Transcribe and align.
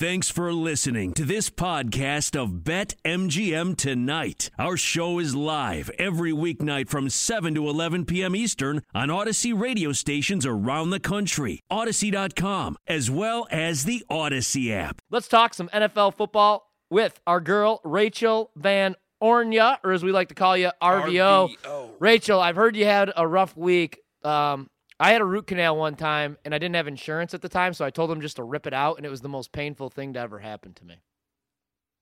Thanks 0.00 0.30
for 0.30 0.50
listening 0.50 1.12
to 1.12 1.26
this 1.26 1.50
podcast 1.50 2.34
of 2.34 2.64
Bet 2.64 2.94
MGM 3.04 3.76
Tonight. 3.76 4.48
Our 4.58 4.78
show 4.78 5.18
is 5.18 5.34
live 5.34 5.90
every 5.98 6.32
weeknight 6.32 6.88
from 6.88 7.10
7 7.10 7.54
to 7.56 7.68
11 7.68 8.06
p.m. 8.06 8.34
Eastern 8.34 8.80
on 8.94 9.08
Audacy 9.08 9.52
radio 9.52 9.92
stations 9.92 10.46
around 10.46 10.88
the 10.88 11.00
country, 11.00 11.60
Audacy.com, 11.70 12.78
as 12.86 13.10
well 13.10 13.46
as 13.50 13.84
the 13.84 14.02
Audacy 14.10 14.70
app. 14.70 15.02
Let's 15.10 15.28
talk 15.28 15.52
some 15.52 15.68
NFL 15.68 16.14
football 16.14 16.72
with 16.88 17.20
our 17.26 17.42
girl, 17.42 17.82
Rachel 17.84 18.52
Van 18.56 18.96
Ornya, 19.22 19.80
or 19.84 19.92
as 19.92 20.02
we 20.02 20.12
like 20.12 20.28
to 20.28 20.34
call 20.34 20.56
you, 20.56 20.70
RVO. 20.82 21.56
RVO. 21.58 21.90
Rachel, 21.98 22.40
I've 22.40 22.56
heard 22.56 22.74
you 22.74 22.86
had 22.86 23.12
a 23.14 23.28
rough 23.28 23.54
week. 23.54 24.00
Um, 24.24 24.70
I 25.00 25.12
had 25.12 25.22
a 25.22 25.24
root 25.24 25.46
canal 25.46 25.78
one 25.78 25.96
time 25.96 26.36
and 26.44 26.54
I 26.54 26.58
didn't 26.58 26.76
have 26.76 26.86
insurance 26.86 27.32
at 27.32 27.40
the 27.40 27.48
time, 27.48 27.72
so 27.72 27.86
I 27.86 27.90
told 27.90 28.10
them 28.10 28.20
just 28.20 28.36
to 28.36 28.42
rip 28.42 28.66
it 28.66 28.74
out, 28.74 28.98
and 28.98 29.06
it 29.06 29.08
was 29.08 29.22
the 29.22 29.30
most 29.30 29.50
painful 29.50 29.88
thing 29.88 30.12
to 30.12 30.20
ever 30.20 30.40
happen 30.40 30.74
to 30.74 30.84
me. 30.84 30.96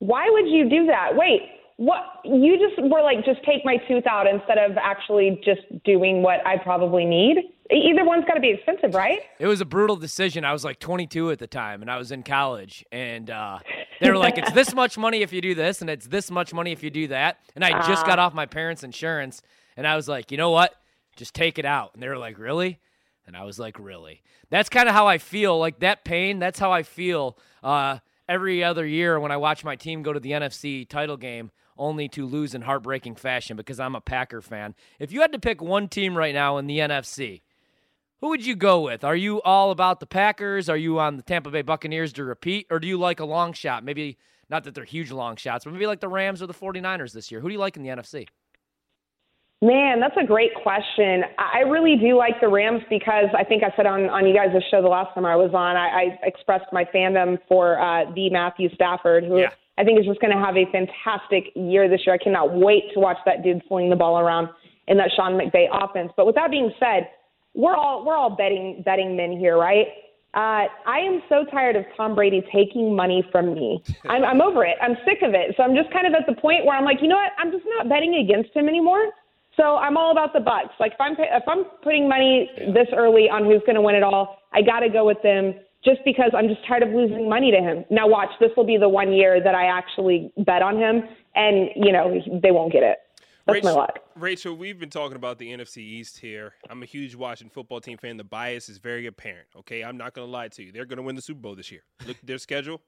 Why 0.01 0.29
would 0.29 0.49
you 0.49 0.69
do 0.69 0.87
that? 0.87 1.15
Wait, 1.15 1.43
what? 1.77 2.01
You 2.25 2.59
just 2.59 2.77
were 2.83 3.03
like, 3.03 3.25
just 3.25 3.41
take 3.45 3.65
my 3.65 3.77
tooth 3.87 4.05
out 4.09 4.27
instead 4.27 4.59
of 4.59 4.77
actually 4.77 5.41
just 5.45 5.61
doing 5.85 6.23
what 6.23 6.45
I 6.45 6.59
probably 6.59 7.05
need? 7.05 7.37
Either 7.71 8.05
one's 8.05 8.25
got 8.25 8.35
to 8.35 8.41
be 8.41 8.51
expensive, 8.51 8.95
right? 8.95 9.21
It 9.39 9.47
was 9.47 9.61
a 9.61 9.65
brutal 9.65 9.95
decision. 9.95 10.45
I 10.45 10.53
was 10.53 10.65
like 10.65 10.81
22 10.81 11.31
at 11.31 11.39
the 11.39 11.47
time, 11.47 11.83
and 11.83 11.91
I 11.91 11.99
was 11.99 12.11
in 12.11 12.25
college, 12.25 12.85
and 12.91 13.31
uh, 13.31 13.61
they 14.01 14.11
were 14.11 14.17
like, 14.17 14.39
"It's 14.39 14.53
this 14.53 14.75
much 14.75 14.99
money 14.99 15.23
if 15.23 15.33
you 15.33 15.41
do 15.41 15.55
this, 15.55 15.81
and 15.83 15.89
it's 15.89 16.09
this 16.09 16.33
much 16.33 16.53
money 16.53 16.73
if 16.73 16.83
you 16.83 16.91
do 16.91 17.09
that." 17.09 17.39
And 17.55 17.65
I 17.65 17.87
just 17.87 18.07
got 18.07 18.19
off 18.19 18.35
my 18.35 18.47
parents' 18.47 18.83
insurance, 18.83 19.43
and 19.77 19.87
I 19.87 19.95
was 19.95 20.09
like, 20.09 20.33
"You 20.33 20.39
know 20.39 20.51
what? 20.51 20.75
Just 21.15 21.35
take 21.35 21.59
it 21.59 21.65
out." 21.65 21.93
And 21.95 22.03
they 22.03 22.09
were 22.09 22.19
like, 22.19 22.39
"Really?" 22.39 22.81
And 23.29 23.37
I 23.37 23.45
was 23.45 23.59
like, 23.59 23.79
"Really?" 23.79 24.23
That's 24.51 24.71
kind 24.71 24.89
of 24.89 24.95
how 24.95 25.07
I 25.07 25.19
feel. 25.19 25.59
Like 25.59 25.81
that 25.81 26.03
pain. 26.03 26.39
That's 26.39 26.59
how 26.59 26.73
I 26.73 26.83
feel 26.83 27.39
uh, 27.63 27.99
every 28.27 28.65
other 28.65 28.87
year 28.87 29.21
when 29.21 29.31
I 29.31 29.37
watch 29.37 29.63
my 29.65 29.77
team 29.77 30.03
go 30.03 30.15
to 30.15 30.19
the 30.19 30.33
NFC 30.33 30.89
title 30.89 31.19
game, 31.19 31.51
only 31.77 32.09
to 32.09 32.27
lose 32.27 32.55
in 32.55 32.63
heartbreaking 32.63 33.17
fashion 33.17 33.57
because 33.57 33.79
I'm 33.79 33.95
a 33.95 34.01
Packer 34.01 34.41
fan. 34.41 34.75
If 34.99 35.13
you 35.13 35.21
had 35.21 35.33
to 35.33 35.39
pick 35.39 35.61
one 35.61 35.89
team 35.89 36.17
right 36.17 36.35
now 36.35 36.57
in 36.57 36.67
the 36.67 36.79
NFC. 36.79 37.43
Who 38.21 38.31
would 38.31 38.45
you 38.45 38.57
go 38.57 38.81
with? 38.81 39.05
Are 39.05 39.15
you 39.15 39.41
all 39.43 39.71
about 39.71 40.01
the 40.01 40.07
Packers? 40.07 40.69
Are 40.69 40.77
you 40.77 40.99
on 40.99 41.17
the 41.17 41.23
Tampa 41.23 41.51
Bay 41.51 41.63
Buccaneers 41.63 42.13
to 42.15 42.25
repeat? 42.25 42.67
Or 42.69 42.81
do 42.81 42.89
you 42.89 42.99
like 42.99 43.21
a 43.21 43.25
long 43.25 43.53
shot? 43.53 43.85
Maybe 43.85 44.19
not 44.51 44.65
that 44.65 44.75
they're 44.75 44.83
huge 44.83 45.13
long 45.13 45.37
shots, 45.37 45.65
but 45.65 45.73
maybe 45.73 45.87
like 45.87 46.01
the 46.01 46.09
Rams 46.09 46.43
or 46.43 46.47
the 46.49 46.55
49ers 46.55 47.13
this 47.13 47.31
year. 47.31 47.41
Who 47.41 47.49
do 47.49 47.53
you 47.53 47.61
like 47.61 47.77
in 47.77 47.85
the 47.85 47.91
NFC? 47.91 48.27
Man, 49.61 49.99
that's 49.99 50.17
a 50.17 50.25
great 50.25 50.55
question. 50.63 51.25
I 51.37 51.61
really 51.61 51.97
do 51.97 52.17
like 52.17 52.41
the 52.41 52.47
Rams 52.47 52.83
because 52.89 53.27
I 53.37 53.43
think 53.43 53.65
I 53.65 53.75
said 53.75 53.87
on, 53.87 54.09
on 54.09 54.25
you 54.25 54.33
guys' 54.33 54.55
show 54.71 54.81
the 54.81 54.89
last 54.89 55.13
time 55.15 55.27
I 55.27 55.35
was 55.35 55.51
on, 55.53 55.77
I, 55.77 55.89
I 55.89 56.19
expressed 56.23 56.67
my 56.73 56.85
fandom 56.95 57.39
for 57.49 57.81
uh, 57.81 58.05
the 58.15 58.31
Matthew 58.31 58.73
Stafford, 58.75 59.25
who 59.25 59.41
Yeah. 59.41 59.51
I 59.77 59.85
think 59.85 59.99
is 59.99 60.07
just 60.07 60.21
going 60.21 60.37
to 60.37 60.39
have 60.39 60.57
a 60.57 60.67
fantastic 60.71 61.51
year 61.57 61.89
this 61.89 62.03
year. 62.07 62.15
I 62.15 62.19
cannot 62.19 62.55
wait 62.55 62.93
to 62.95 63.01
watch 63.01 63.19
that 63.27 63.43
dude 63.43 63.63
fling 63.69 63.91
the 63.91 63.97
ball 63.97 64.19
around 64.19 64.49
in 64.87 64.97
that 64.99 65.11
Sean 65.15 65.33
McVay 65.33 65.67
offense. 65.71 66.13
But 66.17 66.27
with 66.27 66.35
that 66.37 66.51
being 66.51 66.73
said, 66.79 67.09
we're 67.55 67.75
all 67.75 68.05
we're 68.05 68.17
all 68.17 68.31
betting 68.31 68.83
betting 68.85 69.17
men 69.17 69.33
here, 69.33 69.57
right? 69.57 69.87
Uh, 70.35 70.67
I 70.87 70.99
am 70.99 71.23
so 71.29 71.45
tired 71.51 71.75
of 71.75 71.85
Tom 71.97 72.15
Brady 72.15 72.43
taking 72.53 72.95
money 72.95 73.25
from 73.33 73.55
me. 73.55 73.83
I'm, 74.09 74.25
I'm 74.25 74.41
over 74.41 74.65
it. 74.65 74.77
I'm 74.83 74.97
sick 75.05 75.19
of 75.23 75.35
it. 75.35 75.55
So 75.57 75.63
I'm 75.63 75.75
just 75.75 75.91
kind 75.93 76.07
of 76.07 76.13
at 76.13 76.27
the 76.27 76.41
point 76.41 76.65
where 76.67 76.77
I'm 76.77 76.85
like, 76.85 76.99
you 77.01 77.09
know 77.09 77.17
what? 77.17 77.33
I'm 77.39 77.51
just 77.51 77.65
not 77.77 77.89
betting 77.89 78.15
against 78.17 78.55
him 78.55 78.69
anymore. 78.69 79.11
So 79.59 79.77
I'm 79.77 79.97
all 79.97 80.13
about 80.13 80.33
the 80.33 80.39
Bucs. 80.39 80.71
Like 80.79 80.93
if 80.93 81.01
I'm 81.01 81.13
if 81.19 81.43
I'm 81.49 81.65
putting 81.83 82.09
money 82.09 82.49
this 82.73 82.87
early 82.97 83.29
on 83.29 83.45
who's 83.45 83.61
going 83.67 83.75
to 83.75 83.83
win 83.83 83.97
it 83.97 84.05
all, 84.05 84.39
I 84.53 84.63
got 84.63 84.81
to 84.81 84.89
go 84.89 85.05
with 85.05 85.21
them 85.23 85.55
just 85.85 85.99
because 86.05 86.31
I'm 86.37 86.49
just 86.49 86.61
tired 86.67 86.85
of 86.85 86.91
losing 86.91 87.29
money 87.29 87.51
to 87.51 87.59
him. 87.59 87.85
Now 87.91 88.07
watch, 88.09 88.31
this 88.41 88.51
will 88.57 88.67
be 88.67 88.77
the 88.77 88.89
one 88.89 89.13
year 89.13 89.43
that 89.43 89.55
I 89.55 89.67
actually 89.67 90.33
bet 90.39 90.63
on 90.63 90.77
him, 90.77 91.03
and 91.35 91.71
you 91.75 91.93
know 91.93 92.15
they 92.41 92.53
won't 92.53 92.73
get 92.73 92.85
it. 92.85 92.99
That's 93.47 93.65
my 93.65 93.71
Rachel, 93.71 93.81
luck. 93.81 93.99
Rachel, 94.15 94.55
we've 94.55 94.79
been 94.79 94.91
talking 94.91 95.17
about 95.17 95.39
the 95.39 95.51
NFC 95.51 95.79
East 95.79 96.19
here. 96.19 96.53
I'm 96.69 96.83
a 96.83 96.87
huge 96.87 97.15
Washington 97.15 97.51
football 97.51 97.81
team 97.81 97.97
fan. 97.97 98.17
The 98.17 98.25
bias 98.25 98.69
is 98.69 98.79
very 98.79 99.07
apparent. 99.07 99.49
Okay, 99.61 99.83
I'm 99.83 99.97
not 99.97 100.13
going 100.13 100.27
to 100.27 100.31
lie 100.31 100.49
to 100.49 100.63
you. 100.63 100.71
They're 100.71 100.85
going 100.85 100.99
to 100.99 101.03
win 101.03 101.17
the 101.17 101.23
Super 101.23 101.41
Bowl 101.41 101.57
this 101.57 101.73
year. 101.73 101.83
Look 102.07 102.19
at 102.19 102.27
their 102.27 102.39
schedule, 102.39 102.83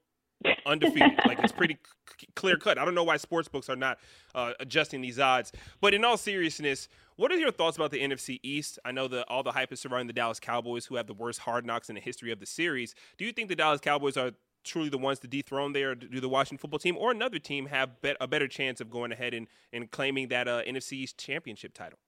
undefeated. 0.65 1.19
like 1.25 1.39
it's 1.39 1.51
pretty 1.51 1.77
c- 2.19 2.27
clear 2.35 2.57
cut. 2.57 2.77
I 2.77 2.85
don't 2.85 2.95
know 2.95 3.03
why 3.03 3.17
sports 3.17 3.47
books 3.47 3.69
are 3.69 3.75
not 3.75 3.99
uh, 4.35 4.53
adjusting 4.59 5.01
these 5.01 5.19
odds. 5.19 5.51
But 5.79 5.93
in 5.93 6.03
all 6.03 6.17
seriousness, 6.17 6.87
what 7.15 7.31
are 7.31 7.37
your 7.37 7.51
thoughts 7.51 7.77
about 7.77 7.91
the 7.91 8.01
NFC 8.01 8.39
East? 8.43 8.79
I 8.85 8.91
know 8.91 9.07
that 9.09 9.25
all 9.27 9.43
the 9.43 9.51
hype 9.51 9.71
is 9.71 9.79
surrounding 9.79 10.07
the 10.07 10.13
Dallas 10.13 10.39
Cowboys, 10.39 10.85
who 10.85 10.95
have 10.95 11.07
the 11.07 11.13
worst 11.13 11.39
hard 11.39 11.65
knocks 11.65 11.89
in 11.89 11.95
the 11.95 12.01
history 12.01 12.31
of 12.31 12.39
the 12.39 12.45
series. 12.45 12.95
Do 13.17 13.25
you 13.25 13.31
think 13.31 13.49
the 13.49 13.55
Dallas 13.55 13.81
Cowboys 13.81 14.17
are 14.17 14.31
truly 14.63 14.89
the 14.89 14.97
ones 14.97 15.19
to 15.19 15.27
dethrone 15.27 15.73
there? 15.73 15.95
Do 15.95 16.19
the 16.19 16.29
Washington 16.29 16.57
football 16.59 16.79
team 16.79 16.97
or 16.97 17.11
another 17.11 17.39
team 17.39 17.67
have 17.67 18.01
bet- 18.01 18.17
a 18.21 18.27
better 18.27 18.47
chance 18.47 18.81
of 18.81 18.89
going 18.89 19.11
ahead 19.11 19.33
and, 19.33 19.47
and 19.73 19.89
claiming 19.91 20.29
that 20.29 20.47
uh, 20.47 20.61
NFC 20.63 20.93
East 20.93 21.17
championship 21.17 21.73
title? 21.73 21.99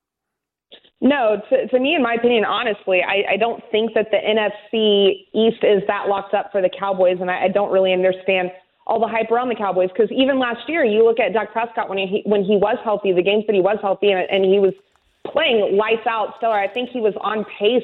No, 1.02 1.42
to, 1.50 1.68
to 1.68 1.80
me, 1.80 1.96
in 1.96 2.02
my 2.02 2.14
opinion, 2.14 2.46
honestly, 2.46 3.02
I, 3.04 3.34
I 3.34 3.38
don't 3.38 3.62
think 3.72 3.94
that 3.94 4.08
the 4.10 4.18
NFC 4.18 5.28
East 5.34 5.64
is 5.64 5.84
that 5.88 6.08
locked 6.08 6.34
up 6.34 6.52
for 6.52 6.62
the 6.62 6.70
Cowboys, 6.70 7.18
and 7.20 7.30
I, 7.30 7.44
I 7.44 7.48
don't 7.50 7.72
really 7.72 7.92
understand 7.92 8.52
all 8.88 9.00
the 9.00 9.08
hype 9.08 9.32
around 9.32 9.50
the 9.50 9.56
Cowboys 9.56 9.90
because 9.90 10.12
even 10.12 10.40
last 10.40 10.68
year, 10.68 10.84
you 10.86 11.04
look 11.04 11.20
at 11.20 11.34
Dak 11.34 11.52
Prescott 11.52 11.90
when 11.90 11.98
he 11.98 12.22
when 12.26 12.44
he 12.44 12.56
was 12.56 12.78
healthy, 12.84 13.12
the 13.12 13.22
games 13.22 13.44
that 13.48 13.54
he 13.54 13.62
was 13.62 13.78
healthy, 13.82 14.12
and, 14.12 14.30
and 14.30 14.46
he 14.46 14.60
was 14.60 14.74
playing 15.26 15.78
lights 15.78 16.08
out 16.08 16.36
stellar. 16.38 16.58
I 16.58 16.68
think 16.68 16.90
he 16.90 17.00
was 17.00 17.14
on 17.22 17.46
pace 17.60 17.84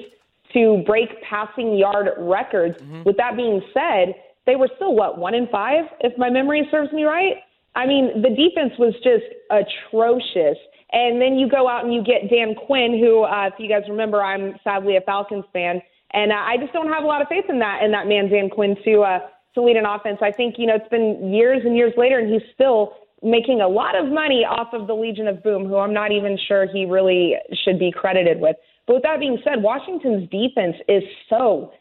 to 0.53 0.83
break 0.85 1.21
passing 1.21 1.77
yard 1.77 2.09
records. 2.17 2.77
Mm-hmm. 2.81 3.03
With 3.03 3.17
that 3.17 3.35
being 3.35 3.61
said, 3.73 4.15
they 4.45 4.55
were 4.55 4.69
still 4.75 4.95
what 4.95 5.17
one 5.17 5.35
in 5.35 5.47
five, 5.47 5.85
if 6.01 6.17
my 6.17 6.29
memory 6.29 6.67
serves 6.71 6.91
me 6.91 7.03
right. 7.03 7.37
I 7.79 7.87
mean, 7.87 8.21
the 8.21 8.29
defense 8.29 8.73
was 8.77 8.93
just 9.01 9.23
atrocious. 9.49 10.59
And 10.91 11.21
then 11.21 11.39
you 11.39 11.47
go 11.47 11.69
out 11.69 11.85
and 11.85 11.93
you 11.93 12.03
get 12.03 12.29
Dan 12.29 12.55
Quinn, 12.55 12.99
who, 12.99 13.23
uh, 13.23 13.47
if 13.47 13.53
you 13.57 13.69
guys 13.69 13.83
remember, 13.87 14.21
I'm 14.21 14.55
sadly 14.63 14.97
a 14.97 15.01
Falcons 15.01 15.45
fan, 15.53 15.81
and 16.11 16.31
uh, 16.31 16.35
I 16.35 16.57
just 16.59 16.73
don't 16.73 16.91
have 16.91 17.03
a 17.03 17.07
lot 17.07 17.21
of 17.21 17.27
faith 17.27 17.45
in 17.47 17.59
that 17.59 17.83
in 17.83 17.91
that 17.91 18.07
man 18.07 18.27
Dan 18.27 18.49
Quinn 18.49 18.75
to 18.83 19.01
uh, 19.01 19.19
to 19.53 19.61
lead 19.61 19.77
an 19.77 19.85
offense. 19.85 20.17
I 20.21 20.31
think 20.31 20.55
you 20.57 20.65
know 20.65 20.75
it's 20.75 20.89
been 20.89 21.31
years 21.31 21.61
and 21.63 21.77
years 21.77 21.93
later, 21.95 22.17
and 22.17 22.33
he's 22.33 22.41
still 22.55 22.93
making 23.21 23.61
a 23.61 23.67
lot 23.67 23.95
of 23.95 24.11
money 24.11 24.43
off 24.43 24.73
of 24.73 24.87
the 24.87 24.95
Legion 24.95 25.27
of 25.27 25.43
Boom, 25.43 25.65
who 25.67 25.77
I'm 25.77 25.93
not 25.93 26.11
even 26.11 26.39
sure 26.47 26.67
he 26.67 26.85
really 26.85 27.35
should 27.63 27.77
be 27.77 27.91
credited 27.91 28.41
with. 28.41 28.55
But 28.87 28.95
with 28.95 29.03
that 29.03 29.19
being 29.19 29.37
said, 29.43 29.61
Washington's 29.61 30.27
defense 30.31 30.75
is 30.87 31.03
so 31.29 31.71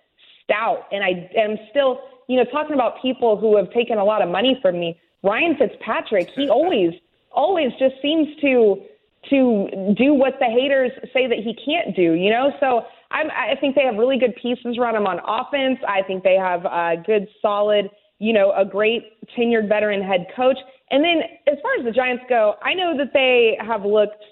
stout, 0.44 0.84
and 0.92 1.02
I 1.02 1.30
am 1.38 1.56
still, 1.70 2.00
you 2.28 2.36
know, 2.36 2.44
talking 2.52 2.74
about 2.74 3.00
people 3.00 3.38
who 3.38 3.56
have 3.56 3.70
taken 3.72 3.96
a 3.96 4.04
lot 4.04 4.20
of 4.20 4.28
money 4.28 4.58
from 4.60 4.78
me. 4.78 5.00
Ryan 5.22 5.56
Fitzpatrick, 5.56 6.28
he 6.34 6.48
always, 6.48 6.92
always 7.32 7.70
just 7.78 7.94
seems 8.02 8.28
to 8.40 8.82
to 9.30 9.94
do 9.96 10.14
what 10.14 10.34
the 10.38 10.46
haters 10.46 10.92
say 11.12 11.26
that 11.26 11.38
he 11.38 11.54
can't 11.64 11.94
do, 11.94 12.14
you 12.14 12.30
know? 12.30 12.52
So 12.60 12.82
I'm, 13.10 13.30
I 13.30 13.56
think 13.60 13.74
they 13.74 13.82
have 13.82 13.96
really 13.96 14.18
good 14.18 14.34
pieces 14.36 14.78
around 14.78 14.96
him 14.96 15.06
on 15.06 15.18
offense. 15.26 15.78
I 15.86 16.02
think 16.06 16.22
they 16.22 16.36
have 16.36 16.64
a 16.64 17.02
good, 17.04 17.26
solid, 17.42 17.90
you 18.18 18.32
know, 18.32 18.52
a 18.56 18.64
great 18.64 19.02
tenured 19.36 19.68
veteran 19.68 20.02
head 20.02 20.26
coach. 20.34 20.56
And 20.90 21.02
then 21.02 21.22
as 21.46 21.58
far 21.62 21.74
as 21.78 21.84
the 21.84 21.90
Giants 21.90 22.24
go, 22.28 22.54
I 22.62 22.74
know 22.74 22.96
that 22.96 23.12
they 23.12 23.58
have 23.60 23.84
looked, 23.84 24.22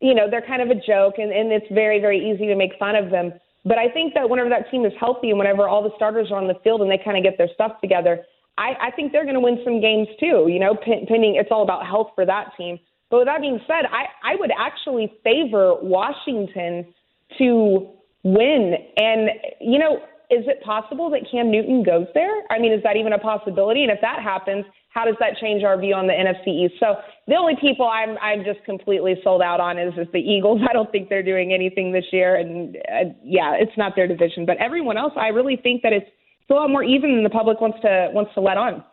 you 0.00 0.14
know, 0.14 0.28
they're 0.30 0.46
kind 0.46 0.62
of 0.62 0.70
a 0.70 0.80
joke 0.80 1.14
and, 1.18 1.32
and 1.32 1.50
it's 1.50 1.66
very, 1.72 2.00
very 2.00 2.18
easy 2.18 2.46
to 2.46 2.54
make 2.54 2.72
fun 2.78 2.94
of 2.94 3.10
them. 3.10 3.32
But 3.64 3.78
I 3.78 3.88
think 3.88 4.12
that 4.14 4.28
whenever 4.28 4.50
that 4.50 4.70
team 4.70 4.84
is 4.84 4.92
healthy 5.00 5.30
and 5.30 5.38
whenever 5.38 5.68
all 5.68 5.82
the 5.82 5.94
starters 5.96 6.30
are 6.30 6.36
on 6.36 6.48
the 6.48 6.54
field 6.62 6.82
and 6.82 6.90
they 6.90 7.00
kind 7.02 7.16
of 7.16 7.22
get 7.22 7.38
their 7.38 7.48
stuff 7.54 7.80
together, 7.80 8.24
I, 8.56 8.88
I 8.88 8.90
think 8.94 9.12
they're 9.12 9.24
going 9.24 9.34
to 9.34 9.40
win 9.40 9.58
some 9.64 9.80
games 9.80 10.08
too. 10.20 10.46
You 10.48 10.58
know, 10.60 10.74
pen- 10.74 11.06
pending 11.08 11.36
it's 11.36 11.50
all 11.50 11.62
about 11.62 11.86
health 11.86 12.10
for 12.14 12.24
that 12.26 12.52
team. 12.56 12.78
But 13.10 13.18
with 13.18 13.26
that 13.26 13.40
being 13.40 13.60
said, 13.66 13.86
I, 13.90 14.32
I 14.32 14.36
would 14.36 14.50
actually 14.58 15.12
favor 15.22 15.74
Washington 15.80 16.92
to 17.38 17.88
win. 18.22 18.74
And, 18.96 19.30
you 19.60 19.78
know, 19.78 19.98
is 20.30 20.44
it 20.46 20.62
possible 20.64 21.10
that 21.10 21.20
Cam 21.30 21.50
Newton 21.50 21.82
goes 21.82 22.06
there? 22.14 22.42
I 22.50 22.58
mean, 22.58 22.72
is 22.72 22.82
that 22.82 22.96
even 22.96 23.12
a 23.12 23.18
possibility? 23.18 23.82
And 23.82 23.92
if 23.92 24.00
that 24.00 24.22
happens, 24.22 24.64
how 24.88 25.04
does 25.04 25.16
that 25.20 25.36
change 25.40 25.62
our 25.64 25.78
view 25.78 25.94
on 25.94 26.06
the 26.06 26.12
NFC 26.12 26.64
East? 26.64 26.74
So 26.80 26.96
the 27.26 27.34
only 27.34 27.54
people 27.60 27.86
I'm 27.86 28.16
I'm 28.18 28.44
just 28.44 28.64
completely 28.64 29.14
sold 29.22 29.42
out 29.42 29.60
on 29.60 29.78
is, 29.78 29.92
is 29.98 30.06
the 30.12 30.20
Eagles. 30.20 30.60
I 30.70 30.72
don't 30.72 30.90
think 30.90 31.08
they're 31.08 31.22
doing 31.22 31.52
anything 31.52 31.92
this 31.92 32.06
year, 32.12 32.36
and 32.36 32.76
uh, 32.76 33.12
yeah, 33.22 33.54
it's 33.58 33.76
not 33.76 33.94
their 33.96 34.06
division. 34.06 34.46
But 34.46 34.56
everyone 34.58 34.96
else, 34.96 35.12
I 35.16 35.28
really 35.28 35.56
think 35.56 35.82
that 35.82 35.92
it's, 35.92 36.06
it's 36.44 36.50
a 36.50 36.54
lot 36.54 36.68
more 36.68 36.84
even 36.84 37.14
than 37.14 37.24
the 37.24 37.30
public 37.30 37.60
wants 37.60 37.78
to 37.80 38.10
wants 38.12 38.32
to 38.34 38.40
let 38.40 38.58
on. 38.58 38.84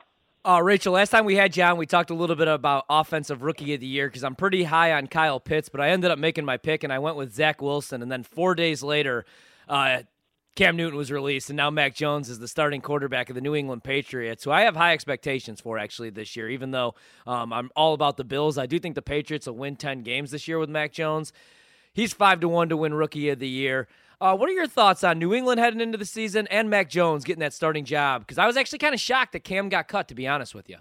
Uh, 0.43 0.59
Rachel, 0.63 0.93
last 0.93 1.09
time 1.09 1.25
we 1.25 1.35
had 1.35 1.55
you 1.55 1.63
on, 1.63 1.77
we 1.77 1.85
talked 1.85 2.09
a 2.09 2.15
little 2.15 2.35
bit 2.35 2.47
about 2.47 2.85
offensive 2.89 3.43
rookie 3.43 3.75
of 3.75 3.81
the 3.81 3.85
year 3.85 4.07
because 4.07 4.23
I'm 4.23 4.35
pretty 4.35 4.63
high 4.63 4.93
on 4.93 5.05
Kyle 5.05 5.39
Pitts, 5.39 5.69
but 5.69 5.81
I 5.81 5.89
ended 5.89 6.09
up 6.09 6.17
making 6.17 6.45
my 6.45 6.57
pick 6.57 6.83
and 6.83 6.91
I 6.91 6.97
went 6.97 7.15
with 7.15 7.35
Zach 7.35 7.61
Wilson. 7.61 8.01
And 8.01 8.11
then 8.11 8.23
four 8.23 8.55
days 8.55 8.81
later, 8.81 9.25
uh, 9.69 9.99
Cam 10.55 10.75
Newton 10.77 10.97
was 10.97 11.11
released, 11.11 11.49
and 11.49 11.57
now 11.57 11.69
Mac 11.69 11.93
Jones 11.93 12.27
is 12.27 12.39
the 12.39 12.47
starting 12.47 12.81
quarterback 12.81 13.29
of 13.29 13.35
the 13.35 13.41
New 13.41 13.53
England 13.53 13.83
Patriots, 13.83 14.43
who 14.43 14.51
I 14.51 14.61
have 14.61 14.75
high 14.75 14.93
expectations 14.93 15.61
for 15.61 15.77
actually 15.77 16.09
this 16.09 16.35
year. 16.35 16.49
Even 16.49 16.71
though 16.71 16.95
um, 17.27 17.53
I'm 17.53 17.69
all 17.75 17.93
about 17.93 18.17
the 18.17 18.23
Bills, 18.23 18.57
I 18.57 18.65
do 18.65 18.79
think 18.79 18.95
the 18.95 19.01
Patriots 19.01 19.45
will 19.45 19.55
win 19.55 19.75
10 19.75 20.01
games 20.01 20.31
this 20.31 20.47
year 20.47 20.57
with 20.57 20.69
Mac 20.69 20.91
Jones. 20.91 21.31
He's 21.93 22.13
five 22.13 22.39
to 22.39 22.47
one 22.47 22.67
to 22.69 22.77
win 22.77 22.93
Rookie 22.93 23.29
of 23.29 23.39
the 23.39 23.47
Year. 23.47 23.87
Uh, 24.21 24.35
what 24.35 24.47
are 24.47 24.53
your 24.53 24.67
thoughts 24.67 25.03
on 25.03 25.17
New 25.17 25.33
England 25.33 25.59
heading 25.59 25.81
into 25.81 25.97
the 25.97 26.05
season 26.05 26.45
and 26.51 26.69
Mac 26.69 26.89
Jones 26.89 27.23
getting 27.23 27.39
that 27.39 27.53
starting 27.53 27.83
job? 27.83 28.21
Because 28.21 28.37
I 28.37 28.45
was 28.45 28.55
actually 28.55 28.77
kind 28.77 28.93
of 28.93 28.99
shocked 28.99 29.33
that 29.33 29.43
Cam 29.43 29.67
got 29.67 29.87
cut, 29.87 30.07
to 30.09 30.15
be 30.15 30.27
honest 30.27 30.53
with 30.53 30.69
you. 30.69 30.75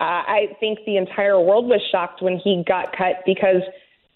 Uh, 0.00 0.26
I 0.26 0.56
think 0.58 0.80
the 0.84 0.96
entire 0.96 1.40
world 1.40 1.66
was 1.66 1.80
shocked 1.92 2.20
when 2.22 2.40
he 2.42 2.64
got 2.66 2.90
cut 2.96 3.22
because, 3.24 3.62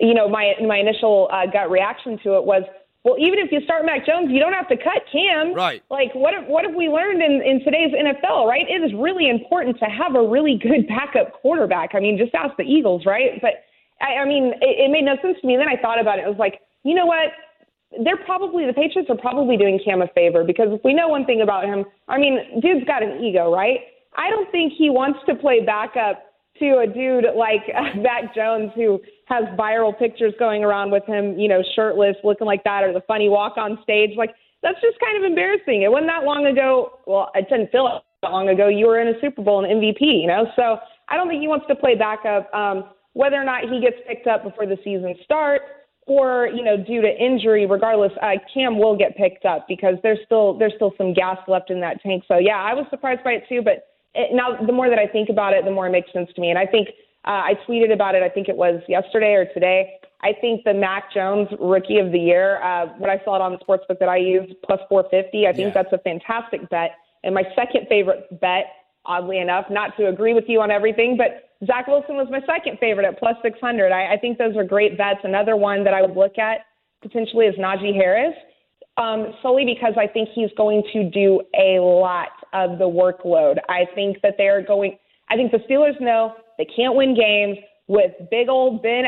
you 0.01 0.15
know, 0.15 0.29
my 0.29 0.55
my 0.67 0.79
initial 0.79 1.29
uh, 1.33 1.47
gut 1.47 1.71
reaction 1.71 2.19
to 2.25 2.35
it 2.35 2.45
was, 2.45 2.65
well, 3.05 3.15
even 3.21 3.39
if 3.39 3.53
you 3.53 3.61
start 3.61 3.87
Mac 3.87 4.05
Jones, 4.05 4.31
you 4.33 4.41
don't 4.41 4.53
have 4.53 4.67
to 4.67 4.77
cut 4.77 5.07
Cam. 5.13 5.55
Right. 5.55 5.85
Like, 5.89 6.13
what 6.17 6.35
have, 6.35 6.49
what 6.49 6.67
have 6.67 6.75
we 6.75 6.89
learned 6.89 7.23
in, 7.23 7.41
in 7.41 7.63
today's 7.63 7.95
NFL, 7.95 8.47
right? 8.49 8.67
It 8.69 8.83
is 8.83 8.91
really 8.99 9.31
important 9.31 9.79
to 9.79 9.85
have 9.85 10.17
a 10.17 10.27
really 10.27 10.59
good 10.61 10.89
backup 10.89 11.35
quarterback. 11.41 11.95
I 11.95 12.01
mean, 12.01 12.19
just 12.19 12.35
ask 12.35 12.57
the 12.57 12.65
Eagles, 12.65 13.07
right? 13.07 13.41
But, 13.41 13.63
I, 14.03 14.23
I 14.23 14.25
mean, 14.27 14.55
it, 14.61 14.91
it 14.91 14.91
made 14.91 15.05
no 15.05 15.15
sense 15.23 15.39
to 15.41 15.47
me. 15.47 15.55
And 15.55 15.63
then 15.63 15.69
I 15.69 15.81
thought 15.81 16.01
about 16.01 16.19
it. 16.19 16.27
It 16.27 16.29
was 16.29 16.43
like, 16.43 16.59
you 16.83 16.97
know 16.97 17.07
what? 17.07 17.31
They're 18.05 18.19
probably, 18.25 18.67
the 18.67 18.73
Patriots 18.73 19.09
are 19.11 19.17
probably 19.17 19.57
doing 19.57 19.81
Cam 19.85 20.03
a 20.03 20.09
favor 20.09 20.45
because 20.45 20.69
if 20.71 20.81
we 20.85 20.93
know 20.93 21.09
one 21.09 21.25
thing 21.25 21.41
about 21.41 21.65
him, 21.65 21.85
I 22.07 22.19
mean, 22.19 22.61
dude's 22.61 22.85
got 22.87 23.03
an 23.03 23.23
ego, 23.25 23.53
right? 23.53 23.81
I 24.17 24.31
don't 24.31 24.51
think 24.51 24.73
he 24.77 24.91
wants 24.91 25.21
to 25.27 25.35
play 25.35 25.65
backup 25.65 26.25
to 26.59 26.79
a 26.79 26.87
dude 26.87 27.25
like 27.37 27.63
Mac 27.97 28.35
Jones 28.35 28.71
who 28.75 29.01
has 29.27 29.45
viral 29.59 29.97
pictures 29.97 30.35
going 30.39 30.65
around 30.65 30.91
with 30.91 31.05
him, 31.07 31.39
you 31.39 31.49
know, 31.49 31.63
shirtless, 31.75 32.17
looking 32.25 32.47
like 32.47 32.65
that, 32.65 32.83
or 32.83 32.93
the 32.93 33.03
funny 33.07 33.29
walk 33.29 33.57
on 33.57 33.79
stage. 33.83 34.11
Like 34.17 34.35
that's 34.63 34.81
just 34.81 34.99
kind 35.01 35.17
of 35.17 35.25
embarrassing. 35.25 35.83
It 35.83 35.91
wasn't 35.91 36.09
that 36.09 36.25
long 36.25 36.47
ago. 36.47 36.99
Well, 37.07 37.31
it 37.35 37.49
didn't 37.49 37.71
feel 37.71 38.03
that 38.23 38.29
long 38.31 38.49
ago. 38.49 38.69
You 38.69 38.87
were 38.87 39.01
in 39.01 39.09
a 39.09 39.21
Super 39.21 39.43
Bowl 39.43 39.65
and 39.65 39.81
MVP, 39.81 40.01
you 40.01 40.27
know. 40.27 40.47
So 40.57 40.79
I 41.09 41.17
don't 41.17 41.29
think 41.29 41.41
he 41.41 41.49
wants 41.49 41.67
to 41.69 41.77
play 41.77 41.95
backup. 41.95 42.53
Um, 42.53 42.91
whether 43.13 43.37
or 43.37 43.45
not 43.45 43.65
he 43.69 43.81
gets 43.81 43.97
picked 44.07 44.27
up 44.27 44.45
before 44.45 44.67
the 44.67 44.77
season 44.85 45.15
starts, 45.25 45.65
or 46.09 46.49
you 46.49 46.65
know, 46.65 46.77
due 46.77 47.03
to 47.03 47.09
injury, 47.09 47.67
regardless, 47.67 48.13
uh, 48.23 48.33
Cam 48.53 48.79
will 48.79 48.97
get 48.97 49.17
picked 49.17 49.45
up 49.45 49.67
because 49.69 49.95
there's 50.03 50.19
still 50.25 50.59
there's 50.59 50.73
still 50.75 50.93
some 50.99 51.13
gas 51.13 51.39
left 51.47 51.71
in 51.71 51.81
that 51.81 52.03
tank. 52.03 52.25
So 52.27 52.39
yeah, 52.39 52.57
I 52.57 52.75
was 52.75 52.87
surprised 52.91 53.23
by 53.23 53.33
it 53.33 53.45
too, 53.49 53.63
but 53.63 53.89
it, 54.15 54.35
now 54.35 54.57
the 54.67 54.73
more 54.73 54.89
that 54.89 54.99
I 54.99 55.07
think 55.07 55.29
about 55.29 55.53
it, 55.53 55.65
the 55.65 55.71
more 55.71 55.87
it 55.87 55.91
makes 55.91 56.13
sense 56.13 56.31
to 56.35 56.41
me. 56.41 56.51
And 56.51 56.59
I 56.59 56.67
think 56.67 56.89
uh, 57.27 57.45
I 57.45 57.55
tweeted 57.69 57.93
about 57.93 58.15
it. 58.15 58.23
I 58.23 58.29
think 58.29 58.49
it 58.49 58.57
was 58.57 58.81
yesterday 58.89 59.35
or 59.35 59.45
today. 59.53 59.93
I 60.23 60.33
think 60.41 60.65
the 60.65 60.75
Mac 60.75 61.13
Jones 61.13 61.49
Rookie 61.61 61.99
of 61.99 62.11
the 62.11 62.19
Year. 62.19 62.61
Uh, 62.63 62.87
when 62.99 63.11
I 63.11 63.23
saw 63.25 63.37
it 63.37 63.43
on 63.43 63.53
the 63.53 63.59
sportsbook 63.59 63.99
that 64.01 64.09
I 64.09 64.17
used, 64.17 64.55
plus 64.65 64.81
450. 64.89 65.47
I 65.47 65.53
think 65.53 65.75
yeah. 65.75 65.83
that's 65.83 65.93
a 65.93 65.99
fantastic 65.99 66.69
bet. 66.71 66.93
And 67.23 67.35
my 67.35 67.45
second 67.55 67.87
favorite 67.89 68.27
bet, 68.41 68.67
oddly 69.05 69.39
enough, 69.39 69.67
not 69.71 69.97
to 69.99 70.09
agree 70.09 70.35
with 70.35 70.45
you 70.49 70.61
on 70.61 70.71
everything, 70.71 71.17
but 71.17 71.48
Zach 71.67 71.89
Wilson 71.89 72.15
was 72.15 72.29
my 72.31 72.41
second 72.47 72.79
favorite 72.79 73.07
at 73.07 73.19
plus 73.19 73.35
600. 73.43 73.91
I, 73.91 74.15
I 74.15 74.17
think 74.17 74.39
those 74.39 74.57
are 74.57 74.65
great 74.65 74.97
bets. 74.97 75.21
Another 75.25 75.57
one 75.57 75.83
that 75.85 75.95
I 75.95 76.03
would 76.03 76.17
look 76.17 76.39
at 76.39 76.61
potentially 77.03 77.47
is 77.47 77.55
Najee 77.57 77.95
Harris, 77.95 78.35
um, 78.97 79.35
solely 79.43 79.65
because 79.65 79.95
I 79.99 80.07
think 80.07 80.29
he's 80.35 80.51
going 80.57 80.83
to 80.93 81.11
do 81.11 81.41
a 81.59 81.81
lot 81.81 82.29
of 82.53 82.79
the 82.79 82.85
workload. 82.85 83.57
I 83.69 83.87
think 83.95 84.19
that 84.23 84.35
they 84.39 84.49
are 84.49 84.63
going. 84.63 84.99
I 85.31 85.37
think 85.37 85.51
the 85.51 85.59
Steelers 85.69 86.01
know 86.01 86.35
they 86.59 86.65
can't 86.65 86.95
win 86.95 87.15
games 87.15 87.59
with 87.89 88.13
big 88.31 88.49
old 88.49 88.83
Ben 88.83 89.05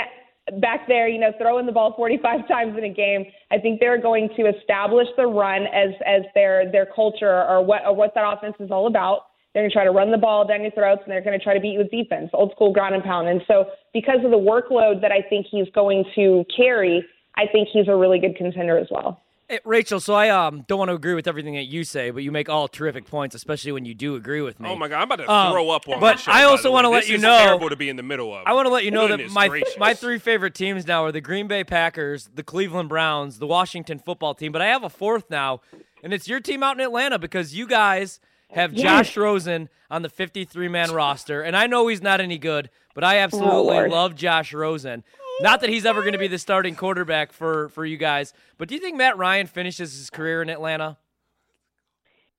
back 0.61 0.89
there, 0.89 1.07
you 1.07 1.21
know, 1.21 1.33
throwing 1.39 1.67
the 1.67 1.73
ball 1.73 1.95
45 1.97 2.49
times 2.49 2.77
in 2.77 2.85
a 2.85 2.93
game. 2.93 3.25
I 3.51 3.59
think 3.59 3.79
they're 3.79 4.01
going 4.01 4.29
to 4.37 4.47
establish 4.47 5.07
the 5.17 5.27
run 5.27 5.67
as 5.73 5.91
as 6.05 6.23
their 6.35 6.71
their 6.71 6.87
culture 6.87 7.45
or 7.45 7.65
what 7.65 7.83
or 7.85 7.95
what 7.95 8.13
that 8.15 8.25
offense 8.27 8.57
is 8.59 8.71
all 8.71 8.89
about. 8.89 9.27
They're 9.53 9.63
going 9.63 9.71
to 9.71 9.75
try 9.75 9.85
to 9.85 9.91
run 9.91 10.13
the 10.13 10.19
ball 10.19 10.47
down 10.47 10.63
your 10.63 10.71
throats, 10.71 11.03
and 11.05 11.11
they're 11.11 11.23
going 11.23 11.39
to 11.39 11.43
try 11.43 11.55
to 11.55 11.61
beat 11.61 11.73
you 11.73 11.79
with 11.79 11.91
defense, 11.91 12.31
old 12.33 12.53
school 12.53 12.73
ground 12.73 12.95
and 12.95 13.03
pound. 13.03 13.29
And 13.29 13.43
so, 13.49 13.67
because 13.93 14.25
of 14.25 14.31
the 14.31 14.39
workload 14.39 15.01
that 15.01 15.11
I 15.11 15.23
think 15.29 15.47
he's 15.51 15.69
going 15.75 16.05
to 16.15 16.45
carry, 16.57 17.05
I 17.37 17.47
think 17.51 17.69
he's 17.73 17.89
a 17.89 17.97
really 17.97 18.21
good 18.21 18.37
contender 18.37 18.79
as 18.79 18.87
well. 18.91 19.21
Hey, 19.51 19.59
Rachel, 19.65 19.99
so 19.99 20.15
I 20.15 20.29
um, 20.29 20.65
don't 20.69 20.79
want 20.79 20.91
to 20.91 20.95
agree 20.95 21.15
with 21.15 21.27
everything 21.27 21.55
that 21.55 21.65
you 21.65 21.83
say, 21.83 22.13
but 22.13 22.23
you 22.23 22.31
make 22.31 22.49
all 22.49 22.69
terrific 22.69 23.05
points, 23.07 23.35
especially 23.35 23.73
when 23.73 23.85
you 23.85 23.95
do 23.95 24.15
agree 24.15 24.43
with 24.43 24.61
me. 24.61 24.69
Oh 24.69 24.77
my 24.77 24.87
god, 24.87 24.99
I'm 24.99 25.11
about 25.11 25.17
to 25.17 25.29
um, 25.29 25.53
throw 25.53 25.71
up 25.71 25.89
on. 25.89 25.99
But 25.99 26.21
show, 26.21 26.31
I 26.31 26.45
also 26.45 26.71
want 26.71 26.85
to 26.85 26.89
let 26.89 27.01
this 27.01 27.11
you 27.11 27.19
know. 27.19 27.37
Terrible 27.37 27.69
to 27.69 27.75
be 27.75 27.89
in 27.89 27.97
the 27.97 28.05
middle 28.05 28.33
of. 28.33 28.47
I 28.47 28.53
want 28.53 28.67
to 28.67 28.73
let 28.73 28.85
you 28.85 28.93
know 28.93 29.09
that 29.09 29.29
my 29.31 29.49
gracious. 29.49 29.77
my 29.77 29.93
three 29.93 30.21
favorite 30.21 30.55
teams 30.55 30.87
now 30.87 31.05
are 31.05 31.11
the 31.11 31.21
Green 31.21 31.49
Bay 31.49 31.65
Packers, 31.65 32.31
the 32.33 32.45
Cleveland 32.45 32.89
Browns, 32.89 33.41
the 33.41 33.47
Washington 33.49 33.99
Football 33.99 34.35
Team. 34.37 34.53
But 34.53 34.63
I 34.63 34.67
have 34.67 34.85
a 34.85 34.89
fourth 34.89 35.29
now, 35.31 35.63
and 36.05 36.15
it's 36.15 36.29
your 36.29 36.39
team 36.39 36.63
out 36.63 36.79
in 36.79 36.85
Atlanta 36.85 37.19
because 37.19 37.53
you 37.53 37.67
guys 37.67 38.21
have 38.53 38.73
yes. 38.73 38.83
Josh 38.83 39.17
Rosen 39.17 39.69
on 39.91 40.03
the 40.03 40.09
53 40.09 40.69
man 40.69 40.91
roster, 40.93 41.43
and 41.43 41.57
I 41.57 41.67
know 41.67 41.87
he's 41.89 42.03
not 42.03 42.21
any 42.21 42.39
good, 42.39 42.71
but 42.95 43.05
I 43.05 43.19
oh, 43.19 43.23
absolutely 43.23 43.79
oh, 43.79 43.87
love 43.87 44.15
Josh 44.15 44.53
Rosen. 44.53 45.05
Not 45.41 45.63
that 45.63 45.71
he's 45.71 45.87
ever 45.87 46.01
going 46.01 46.13
to 46.13 46.19
be 46.19 46.29
the 46.29 46.39
starting 46.39 46.75
quarterback 46.75 47.33
for 47.33 47.69
for 47.71 47.85
you 47.85 47.97
guys, 47.97 48.33
but 48.59 48.69
do 48.69 48.75
you 48.75 48.81
think 48.81 48.97
Matt 48.97 49.17
Ryan 49.17 49.47
finishes 49.47 49.97
his 49.97 50.11
career 50.11 50.43
in 50.43 50.51
Atlanta? 50.51 50.99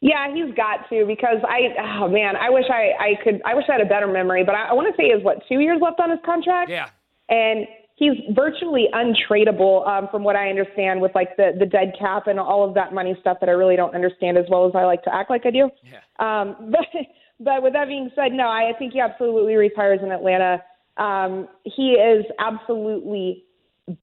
Yeah, 0.01 0.33
he's 0.33 0.53
got 0.55 0.89
to 0.89 1.05
because 1.05 1.37
I 1.47 2.01
oh 2.01 2.09
man, 2.09 2.35
I 2.35 2.49
wish 2.49 2.65
I 2.69 2.91
I 2.99 3.23
could 3.23 3.41
I 3.45 3.53
wish 3.55 3.65
I 3.69 3.73
had 3.73 3.81
a 3.81 3.85
better 3.89 4.07
memory, 4.07 4.43
but 4.43 4.55
I, 4.55 4.69
I 4.69 4.73
want 4.73 4.87
to 4.87 4.97
say 4.97 5.05
he 5.05 5.11
has 5.11 5.23
what 5.23 5.37
two 5.47 5.59
years 5.59 5.79
left 5.81 5.99
on 5.99 6.09
his 6.09 6.19
contract. 6.25 6.69
Yeah, 6.69 6.89
and 7.29 7.67
he's 8.01 8.17
virtually 8.31 8.87
untradeable 8.93 9.87
um, 9.87 10.07
from 10.09 10.23
what 10.23 10.35
I 10.35 10.49
understand 10.49 10.99
with 10.99 11.13
like 11.13 11.37
the 11.37 11.51
the 11.57 11.67
dead 11.67 11.93
cap 11.99 12.25
and 12.25 12.39
all 12.39 12.67
of 12.67 12.73
that 12.73 12.93
money 12.93 13.15
stuff 13.21 13.37
that 13.39 13.47
I 13.47 13.53
really 13.53 13.75
don't 13.75 13.93
understand 13.93 14.37
as 14.37 14.45
well 14.49 14.65
as 14.65 14.73
I 14.75 14.83
like 14.85 15.03
to 15.03 15.13
act 15.13 15.29
like 15.29 15.45
I 15.45 15.51
do. 15.51 15.69
Yeah. 15.83 16.01
Um, 16.19 16.55
but 16.71 16.87
but 17.39 17.63
with 17.63 17.73
that 17.73 17.87
being 17.87 18.09
said, 18.15 18.33
no, 18.33 18.47
I 18.47 18.71
think 18.77 18.93
he 18.93 18.99
absolutely 18.99 19.55
retires 19.55 19.99
in 20.03 20.11
Atlanta. 20.11 20.63
Um, 20.97 21.47
he 21.63 21.91
is 21.91 22.25
absolutely 22.39 23.45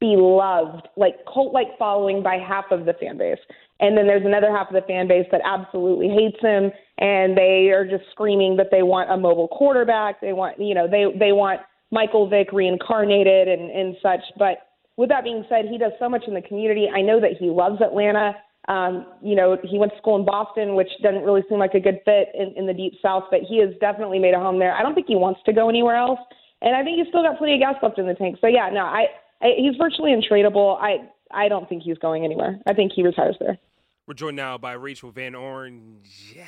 beloved, 0.00 0.88
like 0.96 1.16
cult 1.32 1.52
like 1.52 1.76
following 1.78 2.22
by 2.22 2.36
half 2.36 2.66
of 2.70 2.84
the 2.84 2.94
fan 2.94 3.18
base. 3.18 3.38
And 3.80 3.96
then 3.96 4.06
there's 4.06 4.26
another 4.26 4.50
half 4.50 4.68
of 4.68 4.74
the 4.74 4.86
fan 4.86 5.06
base 5.06 5.26
that 5.30 5.40
absolutely 5.44 6.08
hates 6.08 6.40
him 6.40 6.72
and 6.98 7.36
they 7.36 7.70
are 7.70 7.86
just 7.86 8.10
screaming 8.10 8.56
that 8.56 8.68
they 8.72 8.82
want 8.82 9.08
a 9.08 9.16
mobile 9.16 9.46
quarterback. 9.46 10.20
They 10.20 10.32
want, 10.32 10.58
you 10.58 10.74
know, 10.74 10.88
they, 10.88 11.04
they 11.16 11.30
want 11.30 11.60
Michael 11.90 12.28
Vick 12.28 12.52
reincarnated 12.52 13.48
and, 13.48 13.70
and 13.70 13.96
such. 14.02 14.20
But 14.38 14.58
with 14.96 15.08
that 15.08 15.24
being 15.24 15.44
said, 15.48 15.66
he 15.70 15.78
does 15.78 15.92
so 15.98 16.08
much 16.08 16.24
in 16.26 16.34
the 16.34 16.42
community. 16.42 16.88
I 16.94 17.02
know 17.02 17.20
that 17.20 17.32
he 17.38 17.46
loves 17.46 17.80
Atlanta. 17.80 18.36
Um, 18.68 19.06
you 19.22 19.34
know, 19.34 19.56
he 19.64 19.78
went 19.78 19.92
to 19.92 19.98
school 19.98 20.16
in 20.16 20.26
Boston, 20.26 20.74
which 20.74 20.90
doesn't 21.02 21.22
really 21.22 21.42
seem 21.48 21.58
like 21.58 21.74
a 21.74 21.80
good 21.80 22.00
fit 22.04 22.28
in, 22.34 22.52
in 22.56 22.66
the 22.66 22.74
deep 22.74 22.94
south, 23.00 23.24
but 23.30 23.40
he 23.48 23.60
has 23.60 23.70
definitely 23.80 24.18
made 24.18 24.34
a 24.34 24.38
home 24.38 24.58
there. 24.58 24.74
I 24.74 24.82
don't 24.82 24.94
think 24.94 25.06
he 25.06 25.16
wants 25.16 25.40
to 25.46 25.52
go 25.52 25.68
anywhere 25.70 25.96
else 25.96 26.20
and 26.60 26.74
I 26.74 26.82
think 26.82 26.98
he's 26.98 27.08
still 27.08 27.22
got 27.22 27.38
plenty 27.38 27.54
of 27.54 27.60
gas 27.60 27.76
left 27.82 27.98
in 27.98 28.06
the 28.06 28.14
tank. 28.14 28.38
So 28.40 28.46
yeah, 28.46 28.70
no, 28.72 28.80
I, 28.80 29.06
I 29.40 29.52
he's 29.56 29.76
virtually 29.76 30.12
untradeable. 30.12 30.78
I 30.80 31.08
I 31.30 31.48
don't 31.48 31.68
think 31.68 31.82
he's 31.82 31.98
going 31.98 32.24
anywhere. 32.24 32.58
I 32.66 32.74
think 32.74 32.92
he 32.94 33.04
retires 33.04 33.36
there. 33.40 33.58
We're 34.06 34.14
joined 34.14 34.36
now 34.36 34.56
by 34.58 34.72
Rachel 34.72 35.10
Van 35.10 35.34
Orange. 35.34 36.34
Yeah. 36.34 36.44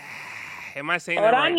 Am 0.77 0.91
I 0.91 0.99
saying 0.99 1.21
that 1.21 1.33
right? 1.33 1.53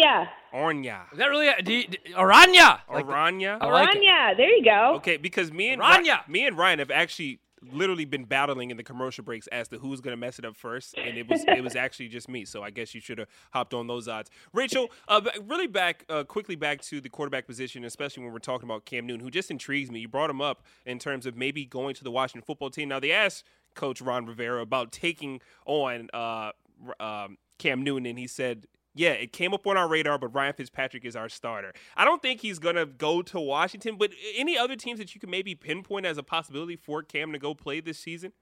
Oranya. 0.54 1.12
Is 1.12 1.18
that 1.18 1.28
really 1.28 1.48
a, 1.48 1.62
do 1.62 1.74
you, 1.74 1.86
Oranya? 2.16 2.80
Oranya. 2.90 3.60
Oranya. 3.60 4.38
There 4.38 4.50
you 4.50 4.64
go. 4.64 4.96
Okay, 4.98 5.18
because 5.18 5.52
me 5.52 5.70
and 5.70 5.80
Ryan, 5.80 6.20
me 6.28 6.46
and 6.46 6.58
Ryan 6.58 6.80
have 6.80 6.92
actually 6.92 7.40
literally 7.72 8.06
been 8.06 8.26
battling 8.26 8.72
in 8.72 8.78
the 8.78 8.84
commercial 8.84 9.24
breaks 9.24 9.48
as 9.48 9.68
to 9.68 9.78
who's 9.78 10.02
going 10.02 10.14
to 10.14 10.18
mess 10.18 10.40
it 10.40 10.46
up 10.46 10.56
first, 10.56 10.96
and 10.98 11.18
it 11.18 11.30
was 11.30 11.44
it 11.48 11.64
was 11.64 11.76
actually 11.78 12.08
just 12.08 12.28
me. 12.28 12.46
So 12.46 12.64
I 12.64 12.70
guess 12.70 12.94
you 12.94 13.02
should 13.02 13.20
have 13.20 13.28
hopped 13.52 13.74
on 13.74 13.88
those 13.88 14.08
odds. 14.08 14.30
Rachel, 14.54 14.90
uh, 15.08 15.22
really 15.46 15.68
back 15.68 16.06
uh, 16.10 16.24
quickly 16.24 16.56
back 16.56 16.82
to 16.84 17.00
the 17.02 17.10
quarterback 17.10 17.48
position, 17.48 17.86
especially 17.86 18.24
when 18.24 18.34
we're 18.34 18.40
talking 18.40 18.68
about 18.68 18.86
Cam 18.86 19.06
Newton, 19.06 19.24
who 19.24 19.32
just 19.32 19.52
intrigues 19.52 19.92
me. 19.92 20.00
You 20.00 20.08
brought 20.08 20.30
him 20.30 20.42
up 20.42 20.64
in 20.86 21.00
terms 21.00 21.26
of 21.26 21.36
maybe 21.36 21.66
going 21.66 21.96
to 21.96 22.04
the 22.04 22.12
Washington 22.12 22.46
football 22.46 22.70
team. 22.70 22.90
Now 22.90 23.00
they 23.00 23.12
asked 23.12 23.46
Coach 23.76 24.02
Ron 24.02 24.26
Rivera 24.26 24.62
about 24.62 24.92
taking 24.92 25.42
on 25.66 26.10
uh, 26.14 26.52
um, 27.00 27.38
Cam 27.58 27.84
Newton, 27.84 28.06
and 28.06 28.18
he 28.18 28.28
said 28.28 28.66
yeah, 28.94 29.12
it 29.12 29.32
came 29.32 29.54
up 29.54 29.66
on 29.66 29.78
our 29.78 29.88
radar, 29.88 30.18
but 30.18 30.34
Ryan 30.34 30.54
Fitzpatrick 30.54 31.06
is 31.06 31.16
our 31.16 31.30
starter. 31.30 31.74
I 31.96 32.06
don't 32.06 32.22
think 32.22 32.42
he's 32.42 32.60
going 32.60 32.76
to 32.76 32.86
go 32.86 33.22
to 33.22 33.40
Washington, 33.40 33.96
but 33.98 34.12
any 34.36 34.58
other 34.58 34.76
teams 34.76 35.00
that 35.00 35.16
you 35.16 35.22
can 35.22 35.30
maybe 35.30 35.56
pinpoint 35.56 36.06
as 36.06 36.18
a 36.18 36.24
possibility 36.24 36.76
for 36.76 37.02
Cam 37.02 37.32
to 37.32 37.40
go 37.40 37.54
play 37.54 37.80
this 37.80 37.98
season? 37.98 38.34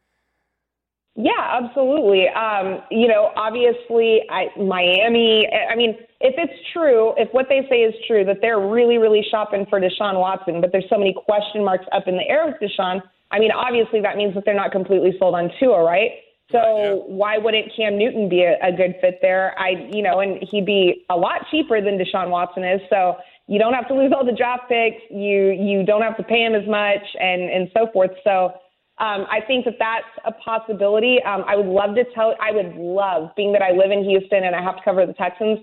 Yeah, 1.15 1.32
absolutely. 1.38 2.29
Um, 2.29 2.82
you 2.89 3.08
know, 3.08 3.32
obviously, 3.36 4.22
I, 4.29 4.48
Miami. 4.58 5.48
I 5.70 5.75
mean, 5.75 5.96
if 6.22 6.36
it's 6.38 6.53
true, 6.72 7.13
if 7.18 7.27
what 7.34 7.48
they 7.50 7.68
say 7.70 7.82
is 7.82 7.94
true, 8.08 8.24
that 8.25 8.38
they're 8.41 8.60
really, 8.60 8.98
really 8.98 9.25
shopping 9.29 9.65
for 9.70 9.82
Deshaun 9.82 10.20
Watson, 10.20 10.62
but 10.62 10.72
there's 10.72 10.86
so 10.89 10.98
many 10.98 11.13
question 11.13 11.63
marks 11.63 11.86
up 11.91 12.08
in 12.08 12.15
the 12.15 12.24
air 12.27 12.46
with 12.48 12.56
Deshaun. 12.62 13.01
I 13.32 13.39
mean, 13.39 13.51
obviously, 13.51 14.01
that 14.01 14.18
means 14.18 14.34
that 14.36 14.46
they're 14.46 14.56
not 14.56 14.72
completely 14.72 15.13
sold 15.20 15.36
on 15.36 15.51
Tua, 15.60 15.84
right? 15.84 16.12
So 16.51 17.03
why 17.06 17.38
wouldn't 17.38 17.72
Cam 17.75 17.98
Newton 17.98 18.27
be 18.27 18.41
a, 18.41 18.56
a 18.65 18.72
good 18.72 18.96
fit 19.01 19.20
there? 19.22 19.58
I, 19.60 19.88
you 19.91 20.01
know, 20.01 20.20
and 20.20 20.39
he'd 20.50 20.65
be 20.65 21.06
a 21.10 21.15
lot 21.15 21.46
cheaper 21.51 21.79
than 21.79 21.98
Deshaun 22.00 22.29
Watson 22.29 22.63
is. 22.63 22.82
So 22.89 23.18
you 23.48 23.60
don't 23.60 23.74
have 23.74 23.88
to 23.89 23.94
lose 23.94 24.12
all 24.15 24.25
the 24.25 24.36
draft 24.36 24.63
picks. 24.68 25.01
You 25.12 25.51
you 25.51 25.86
don't 25.86 26.01
have 26.01 26.18
to 26.18 26.24
pay 26.24 26.44
him 26.44 26.56
as 26.56 26.68
much, 26.68 27.06
and 27.20 27.44
and 27.50 27.70
so 27.74 27.88
forth. 27.94 28.12
So 28.24 28.53
um, 29.00 29.25
I 29.32 29.39
think 29.46 29.65
that 29.65 29.75
that's 29.79 30.12
a 30.25 30.32
possibility. 30.44 31.18
Um, 31.24 31.44
I 31.48 31.56
would 31.56 31.65
love 31.65 31.96
to 31.96 32.03
tell. 32.13 32.36
I 32.41 32.51
would 32.51 32.75
love, 32.75 33.29
being 33.36 33.53
that 33.53 33.62
I 33.62 33.72
live 33.72 33.91
in 33.91 34.03
Houston 34.03 34.44
and 34.44 34.56
I 34.56 34.62
have 34.62 34.77
to 34.77 34.84
cover 34.84 35.06
the 35.06 35.13
Texans. 35.13 35.60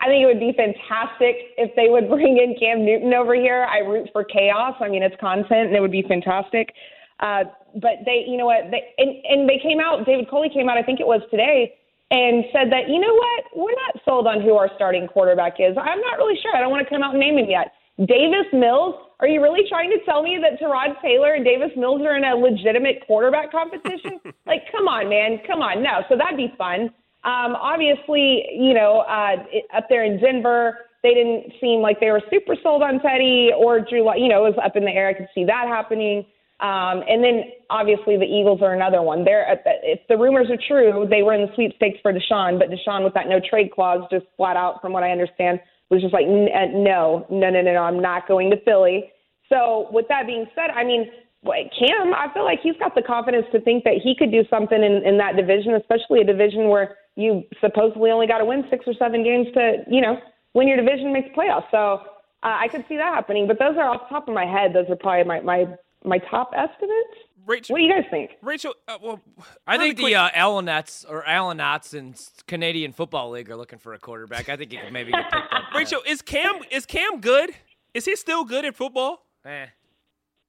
I 0.00 0.06
think 0.06 0.22
it 0.22 0.26
would 0.26 0.40
be 0.40 0.54
fantastic 0.56 1.58
if 1.58 1.74
they 1.76 1.90
would 1.90 2.08
bring 2.14 2.38
in 2.38 2.54
Cam 2.58 2.84
Newton 2.84 3.12
over 3.12 3.34
here. 3.34 3.66
I 3.68 3.78
root 3.78 4.08
for 4.12 4.24
chaos. 4.24 4.74
I 4.80 4.88
mean, 4.88 5.02
it's 5.02 5.16
content, 5.20 5.68
and 5.68 5.76
it 5.76 5.80
would 5.80 5.92
be 5.92 6.02
fantastic. 6.02 6.72
Uh, 7.20 7.44
but 7.74 8.04
they, 8.04 8.24
you 8.26 8.36
know 8.36 8.46
what? 8.46 8.70
They, 8.70 8.94
and, 8.98 9.10
and 9.24 9.48
they 9.48 9.58
came 9.58 9.80
out. 9.80 10.06
David 10.06 10.30
Culley 10.30 10.48
came 10.48 10.68
out. 10.68 10.78
I 10.78 10.82
think 10.82 11.00
it 11.00 11.06
was 11.06 11.20
today, 11.30 11.74
and 12.10 12.44
said 12.52 12.70
that 12.72 12.88
you 12.88 13.00
know 13.00 13.14
what? 13.14 13.40
We're 13.56 13.78
not 13.88 14.02
sold 14.04 14.26
on 14.26 14.40
who 14.40 14.54
our 14.54 14.70
starting 14.76 15.06
quarterback 15.06 15.58
is. 15.58 15.76
I'm 15.76 16.00
not 16.00 16.16
really 16.16 16.38
sure. 16.40 16.54
I 16.54 16.60
don't 16.60 16.70
want 16.70 16.86
to 16.86 16.90
come 16.90 17.02
out 17.02 17.12
and 17.14 17.20
name 17.20 17.38
him 17.38 17.50
yet. 17.50 17.72
Davis 17.98 18.46
Mills. 18.52 18.94
Are 19.20 19.26
you 19.26 19.42
really 19.42 19.68
trying 19.68 19.90
to 19.90 19.98
tell 20.06 20.22
me 20.22 20.38
that 20.40 20.60
Tyrod 20.62 21.02
Taylor 21.02 21.34
and 21.34 21.44
Davis 21.44 21.74
Mills 21.76 22.00
are 22.02 22.16
in 22.16 22.22
a 22.22 22.36
legitimate 22.36 23.02
quarterback 23.04 23.50
competition? 23.50 24.20
like, 24.46 24.62
come 24.70 24.86
on, 24.86 25.08
man, 25.10 25.40
come 25.44 25.60
on. 25.60 25.82
No, 25.82 26.06
so 26.08 26.16
that'd 26.16 26.36
be 26.36 26.54
fun. 26.56 26.94
Um, 27.24 27.58
obviously, 27.58 28.46
you 28.54 28.74
know, 28.74 29.00
uh, 29.00 29.42
up 29.76 29.86
there 29.88 30.04
in 30.04 30.20
Denver, 30.20 30.78
they 31.02 31.14
didn't 31.14 31.52
seem 31.60 31.80
like 31.80 31.98
they 31.98 32.10
were 32.10 32.22
super 32.30 32.54
sold 32.62 32.82
on 32.82 33.00
Teddy 33.00 33.50
or 33.56 33.80
Drew. 33.80 34.06
You 34.14 34.28
know, 34.28 34.46
it 34.46 34.54
was 34.54 34.58
up 34.64 34.76
in 34.76 34.84
the 34.84 34.92
air. 34.92 35.08
I 35.08 35.14
could 35.14 35.28
see 35.34 35.44
that 35.44 35.66
happening. 35.66 36.24
Um, 36.60 37.04
and 37.06 37.22
then 37.22 37.44
obviously 37.70 38.16
the 38.16 38.26
Eagles 38.26 38.62
are 38.62 38.74
another 38.74 39.00
one. 39.00 39.24
They're 39.24 39.46
if 39.84 40.00
the 40.08 40.16
rumors 40.16 40.48
are 40.50 40.58
true, 40.66 41.06
they 41.08 41.22
were 41.22 41.34
in 41.34 41.46
the 41.46 41.54
sweepstakes 41.54 41.98
for 42.02 42.12
Deshaun, 42.12 42.58
but 42.58 42.68
Deshaun 42.68 43.04
with 43.04 43.14
that 43.14 43.28
no 43.28 43.38
trade 43.38 43.70
clause, 43.70 44.02
just 44.10 44.26
flat 44.36 44.56
out, 44.56 44.80
from 44.80 44.92
what 44.92 45.04
I 45.04 45.10
understand, 45.10 45.60
was 45.88 46.02
just 46.02 46.12
like 46.12 46.26
uh, 46.26 46.66
no, 46.74 47.26
no, 47.30 47.50
no, 47.50 47.62
no, 47.62 47.72
no, 47.72 47.82
I'm 47.82 48.02
not 48.02 48.26
going 48.26 48.50
to 48.50 48.56
Philly. 48.64 49.12
So 49.48 49.88
with 49.92 50.06
that 50.08 50.26
being 50.26 50.46
said, 50.54 50.70
I 50.74 50.82
mean, 50.82 51.06
Cam, 51.44 52.12
I 52.12 52.26
feel 52.34 52.44
like 52.44 52.58
he's 52.60 52.76
got 52.80 52.96
the 52.96 53.02
confidence 53.02 53.46
to 53.52 53.60
think 53.60 53.84
that 53.84 53.94
he 54.02 54.16
could 54.18 54.32
do 54.32 54.42
something 54.50 54.82
in, 54.82 55.06
in 55.06 55.16
that 55.18 55.36
division, 55.36 55.74
especially 55.74 56.20
a 56.20 56.24
division 56.24 56.68
where 56.68 56.96
you 57.14 57.44
supposedly 57.60 58.10
only 58.10 58.26
got 58.26 58.38
to 58.38 58.44
win 58.44 58.64
six 58.68 58.84
or 58.86 58.94
seven 58.94 59.22
games 59.22 59.46
to, 59.54 59.84
you 59.88 60.00
know, 60.00 60.18
win 60.54 60.66
your 60.66 60.76
division, 60.76 61.12
make 61.12 61.32
the 61.32 61.40
playoffs. 61.40 61.70
So 61.70 62.02
uh, 62.42 62.58
I 62.58 62.66
could 62.68 62.84
see 62.88 62.96
that 62.96 63.14
happening. 63.14 63.46
But 63.46 63.58
those 63.60 63.76
are 63.78 63.88
off 63.88 64.08
the 64.08 64.14
top 64.14 64.28
of 64.28 64.34
my 64.34 64.44
head. 64.44 64.72
Those 64.74 64.86
are 64.90 64.96
probably 64.96 65.24
my 65.24 65.40
my 65.40 65.66
my 66.08 66.18
top 66.18 66.50
estimates. 66.54 67.28
Rachel, 67.46 67.74
what 67.74 67.78
do 67.78 67.84
you 67.84 67.92
guys 67.92 68.04
think? 68.10 68.32
Rachel, 68.42 68.74
uh, 68.86 68.98
well, 69.02 69.20
I 69.66 69.78
think 69.78 69.96
the 69.96 70.14
uh, 70.14 70.28
Allenets 70.30 71.06
or 71.08 71.22
Allenats 71.22 71.94
in 71.94 72.14
Canadian 72.46 72.92
Football 72.92 73.30
League 73.30 73.50
are 73.50 73.56
looking 73.56 73.78
for 73.78 73.94
a 73.94 73.98
quarterback. 73.98 74.50
I 74.50 74.56
think 74.56 74.70
he 74.70 74.76
could 74.76 74.92
maybe 74.92 75.12
get 75.12 75.30
picked 75.30 75.52
up. 75.52 75.62
Rachel, 75.74 76.02
is 76.06 76.20
Cam 76.20 76.60
is 76.70 76.84
Cam 76.84 77.20
good? 77.20 77.50
Is 77.94 78.04
he 78.04 78.16
still 78.16 78.44
good 78.44 78.66
at 78.66 78.76
football? 78.76 79.24
Eh. 79.46 79.66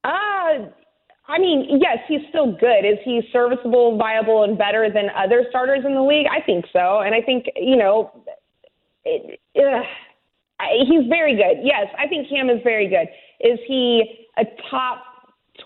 Uh, 0.04 0.10
I 1.30 1.38
mean, 1.38 1.80
yes, 1.80 2.00
he's 2.08 2.22
still 2.30 2.51
good. 2.51 2.86
Is 2.86 2.98
he 3.06 3.22
serviceable, 3.32 3.98
viable, 3.98 4.44
and 4.44 4.58
better 4.58 4.89
than 4.92 5.10
other 5.16 5.46
starters 5.50 5.86
in 5.86 5.94
the 5.94 6.01
league? 6.01 6.25
I 6.30 6.42
think 6.42 6.66
so. 6.74 7.00
And 7.00 7.16
I 7.16 7.22
think, 7.22 7.46
you 7.56 7.78
know, 7.78 8.12
it, 9.06 9.39
uh, 9.56 9.82
he's 10.86 11.08
very 11.08 11.36
good. 11.36 11.63
Yes, 11.63 11.88
I 11.98 12.08
think 12.08 12.28
Cam 12.30 12.50
is 12.50 12.60
very 12.63 12.89
good. 12.89 13.08
Is 13.39 13.60
he 13.68 14.28
a 14.38 14.44
top 14.70 15.04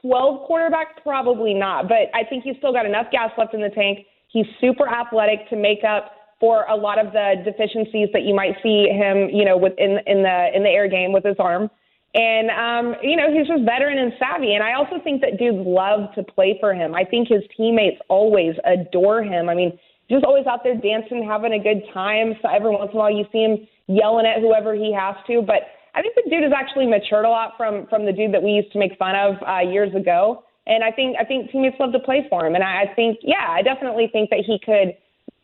12 0.03 0.45
quarterback? 0.45 1.01
Probably 1.01 1.53
not. 1.53 1.87
But 1.87 2.13
I 2.13 2.23
think 2.27 2.43
he's 2.43 2.57
still 2.57 2.73
got 2.73 2.85
enough 2.85 3.07
gas 3.11 3.31
left 3.37 3.53
in 3.53 3.61
the 3.61 3.69
tank. 3.69 4.05
He's 4.27 4.45
super 4.59 4.87
athletic 4.87 5.49
to 5.49 5.55
make 5.55 5.83
up 5.83 6.11
for 6.39 6.65
a 6.65 6.75
lot 6.75 6.99
of 6.99 7.13
the 7.13 7.35
deficiencies 7.45 8.09
that 8.11 8.23
you 8.23 8.35
might 8.35 8.55
see 8.61 8.89
him, 8.89 9.29
you 9.31 9.45
know, 9.45 9.55
within 9.55 9.99
in 10.05 10.23
the 10.23 10.47
in 10.53 10.63
the 10.63 10.69
air 10.69 10.89
game 10.89 11.13
with 11.13 11.23
his 11.23 11.37
arm. 11.39 11.69
And 12.13 12.49
um, 12.51 12.95
you 13.01 13.15
know, 13.15 13.31
he's 13.31 13.47
just 13.47 13.63
veteran 13.63 13.97
and 13.97 14.11
savvy. 14.19 14.53
And 14.53 14.63
I 14.63 14.73
also 14.73 15.01
think 15.03 15.21
that 15.21 15.39
dudes 15.39 15.65
love 15.65 16.13
to 16.15 16.23
play 16.23 16.57
for 16.59 16.73
him. 16.73 16.93
I 16.93 17.05
think 17.05 17.29
his 17.29 17.41
teammates 17.55 17.97
always 18.09 18.55
adore 18.65 19.23
him. 19.23 19.47
I 19.47 19.55
mean, 19.55 19.79
just 20.09 20.25
always 20.25 20.45
out 20.45 20.63
there 20.63 20.75
dancing, 20.75 21.25
having 21.25 21.53
a 21.53 21.63
good 21.63 21.81
time. 21.93 22.33
So 22.41 22.49
every 22.53 22.69
once 22.69 22.91
in 22.91 22.97
a 22.97 22.99
while 22.99 23.11
you 23.11 23.25
see 23.31 23.43
him 23.43 23.67
yelling 23.87 24.25
at 24.25 24.41
whoever 24.41 24.75
he 24.75 24.93
has 24.93 25.15
to. 25.27 25.41
But 25.41 25.63
I 25.95 26.01
think 26.01 26.15
the 26.15 26.29
dude 26.29 26.43
has 26.43 26.53
actually 26.55 26.87
matured 26.87 27.25
a 27.25 27.29
lot 27.29 27.53
from 27.57 27.87
from 27.87 28.05
the 28.05 28.11
dude 28.11 28.33
that 28.33 28.41
we 28.41 28.51
used 28.51 28.71
to 28.73 28.79
make 28.79 28.97
fun 28.97 29.15
of 29.15 29.35
uh, 29.47 29.59
years 29.59 29.93
ago. 29.95 30.43
And 30.65 30.83
I 30.83 30.91
think 30.91 31.17
I 31.19 31.25
think 31.25 31.51
teammates 31.51 31.75
love 31.79 31.91
to 31.93 31.99
play 31.99 32.25
for 32.29 32.45
him. 32.45 32.55
And 32.55 32.63
I, 32.63 32.83
I 32.83 32.93
think 32.95 33.19
yeah, 33.21 33.47
I 33.49 33.61
definitely 33.61 34.09
think 34.11 34.29
that 34.29 34.43
he 34.45 34.59
could 34.63 34.95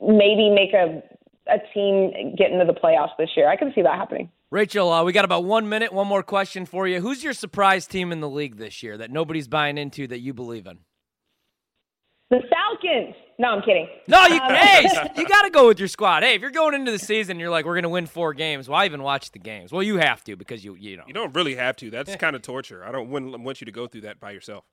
maybe 0.01 0.49
make 0.49 0.73
a 0.73 1.03
a 1.47 1.59
team 1.73 2.35
get 2.37 2.51
into 2.51 2.65
the 2.65 2.73
playoffs 2.73 3.17
this 3.17 3.29
year. 3.35 3.49
I 3.49 3.55
can 3.55 3.71
see 3.73 3.81
that 3.81 3.95
happening. 3.95 4.29
Rachel, 4.51 4.91
uh, 4.91 5.03
we 5.03 5.13
got 5.13 5.25
about 5.25 5.45
one 5.45 5.69
minute. 5.69 5.93
One 5.93 6.07
more 6.07 6.23
question 6.23 6.65
for 6.65 6.87
you. 6.87 7.01
Who's 7.01 7.23
your 7.23 7.33
surprise 7.33 7.85
team 7.85 8.11
in 8.11 8.19
the 8.19 8.29
league 8.29 8.57
this 8.57 8.81
year 8.81 8.97
that 8.97 9.11
nobody's 9.11 9.47
buying 9.47 9.77
into 9.77 10.07
that 10.07 10.19
you 10.19 10.33
believe 10.33 10.65
in? 10.65 10.79
The 12.29 12.41
Falcons. 12.49 13.15
No, 13.39 13.47
I'm 13.49 13.61
kidding. 13.61 13.87
No, 14.07 14.25
you, 14.27 14.35
um, 14.35 14.53
hey, 14.53 14.83
you 15.15 15.27
got 15.27 15.43
to 15.43 15.49
go 15.49 15.67
with 15.67 15.79
your 15.79 15.87
squad. 15.87 16.23
Hey, 16.23 16.35
if 16.35 16.41
you're 16.41 16.51
going 16.51 16.75
into 16.75 16.91
the 16.91 16.99
season, 16.99 17.39
you're 17.39 17.49
like, 17.49 17.65
we're 17.65 17.73
going 17.73 17.83
to 17.83 17.89
win 17.89 18.05
four 18.05 18.33
games. 18.33 18.69
Why 18.69 18.85
even 18.85 19.01
watch 19.01 19.31
the 19.31 19.39
games? 19.39 19.71
Well, 19.71 19.81
you 19.81 19.97
have 19.97 20.23
to 20.25 20.35
because 20.35 20.63
you, 20.63 20.75
you 20.75 20.97
know. 20.97 21.03
You 21.07 21.13
don't 21.13 21.33
really 21.33 21.55
have 21.55 21.75
to. 21.77 21.89
That's 21.89 22.15
kind 22.17 22.35
of 22.35 22.41
torture. 22.41 22.83
I 22.83 22.91
don't 22.91 23.09
want 23.09 23.61
you 23.61 23.65
to 23.65 23.71
go 23.71 23.87
through 23.87 24.01
that 24.01 24.19
by 24.19 24.31
yourself. 24.31 24.65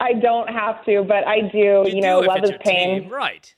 I 0.00 0.14
don't 0.14 0.48
have 0.48 0.84
to, 0.86 1.04
but 1.06 1.26
I 1.26 1.42
do. 1.52 1.84
You, 1.86 1.96
you 1.96 2.00
know, 2.00 2.20
love 2.20 2.42
is 2.42 2.52
pain. 2.64 3.02
Team. 3.02 3.12
Right. 3.12 3.54